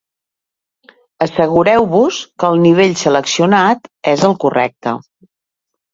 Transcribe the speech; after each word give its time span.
Assegureu-vos 1.25 2.21
que 2.43 2.49
el 2.53 2.57
nivell 2.63 2.97
seleccionat 3.05 3.89
és 4.17 4.29
el 4.31 4.37
correcte. 4.45 4.99